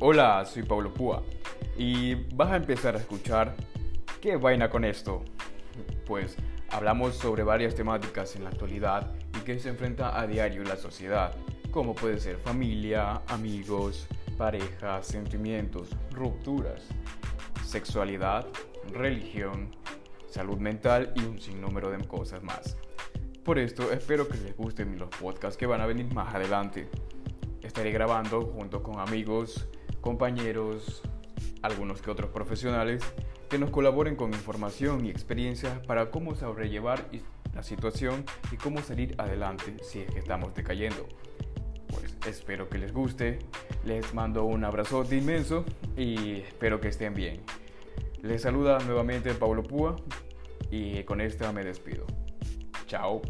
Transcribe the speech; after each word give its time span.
Hola, 0.00 0.44
soy 0.44 0.64
Pablo 0.64 0.92
Púa 0.92 1.22
y 1.78 2.16
vas 2.34 2.50
a 2.50 2.56
empezar 2.56 2.96
a 2.96 2.98
escuchar 2.98 3.54
¿Qué 4.20 4.36
vaina 4.36 4.68
con 4.68 4.84
esto? 4.84 5.22
Pues 6.04 6.36
hablamos 6.70 7.14
sobre 7.14 7.44
varias 7.44 7.76
temáticas 7.76 8.34
en 8.34 8.42
la 8.42 8.50
actualidad 8.50 9.12
y 9.38 9.44
que 9.44 9.60
se 9.60 9.68
enfrenta 9.68 10.18
a 10.18 10.26
diario 10.26 10.64
la 10.64 10.76
sociedad, 10.76 11.32
como 11.70 11.94
puede 11.94 12.18
ser 12.18 12.38
familia, 12.38 13.22
amigos, 13.28 14.08
parejas, 14.36 15.06
sentimientos, 15.06 15.90
rupturas, 16.10 16.82
sexualidad, 17.64 18.48
religión, 18.92 19.70
salud 20.28 20.58
mental 20.58 21.12
y 21.14 21.20
un 21.20 21.40
sinnúmero 21.40 21.90
de 21.90 22.04
cosas 22.04 22.42
más. 22.42 22.76
Por 23.44 23.60
esto 23.60 23.92
espero 23.92 24.26
que 24.26 24.38
les 24.38 24.56
gusten 24.56 24.98
los 24.98 25.10
podcasts 25.10 25.56
que 25.56 25.66
van 25.66 25.80
a 25.80 25.86
venir 25.86 26.12
más 26.12 26.34
adelante. 26.34 26.88
Estaré 27.62 27.92
grabando 27.92 28.42
junto 28.42 28.82
con 28.82 28.98
amigos, 28.98 29.68
compañeros, 30.04 31.00
algunos 31.62 32.02
que 32.02 32.10
otros 32.10 32.28
profesionales 32.28 33.02
que 33.48 33.58
nos 33.58 33.70
colaboren 33.70 34.16
con 34.16 34.34
información 34.34 35.06
y 35.06 35.08
experiencias 35.08 35.78
para 35.86 36.10
cómo 36.10 36.34
sobrellevar 36.34 37.06
la 37.54 37.62
situación 37.62 38.26
y 38.52 38.56
cómo 38.56 38.82
salir 38.82 39.14
adelante 39.16 39.78
si 39.82 40.00
es 40.00 40.10
que 40.10 40.18
estamos 40.18 40.54
decayendo. 40.54 41.08
Pues 41.88 42.18
espero 42.26 42.68
que 42.68 42.76
les 42.76 42.92
guste, 42.92 43.38
les 43.86 44.12
mando 44.12 44.44
un 44.44 44.64
abrazote 44.64 45.16
inmenso 45.16 45.64
y 45.96 46.40
espero 46.40 46.82
que 46.82 46.88
estén 46.88 47.14
bien. 47.14 47.40
Les 48.20 48.42
saluda 48.42 48.80
nuevamente 48.80 49.32
Pablo 49.32 49.62
Púa 49.62 49.96
y 50.70 51.02
con 51.04 51.22
esta 51.22 51.50
me 51.50 51.64
despido. 51.64 52.04
Chao. 52.86 53.22